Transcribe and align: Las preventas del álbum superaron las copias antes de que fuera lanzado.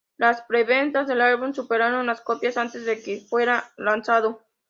Las 0.17 0.41
preventas 0.41 1.05
del 1.07 1.21
álbum 1.21 1.53
superaron 1.53 2.07
las 2.07 2.21
copias 2.21 2.57
antes 2.57 2.85
de 2.87 3.03
que 3.03 3.19
fuera 3.21 3.71
lanzado. 3.77 4.41